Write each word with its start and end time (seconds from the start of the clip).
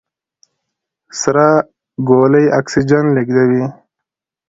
سره 1.21 1.45
ګولۍ 2.09 2.45
اکسیجن 2.59 3.05
لېږدوي. 3.15 3.63